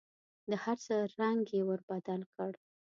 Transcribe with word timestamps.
د 0.49 0.51
هر 0.63 0.77
څه 0.85 0.95
رنګ 1.19 1.41
یې 1.55 1.61
ور 1.67 1.81
بدل 1.89 2.21
کړ. 2.33 2.51